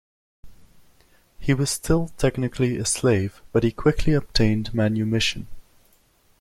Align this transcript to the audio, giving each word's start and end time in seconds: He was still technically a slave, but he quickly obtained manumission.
He 1.37 1.53
was 1.53 1.69
still 1.69 2.07
technically 2.17 2.75
a 2.77 2.85
slave, 2.85 3.39
but 3.51 3.61
he 3.63 3.71
quickly 3.71 4.13
obtained 4.13 4.73
manumission. 4.73 5.47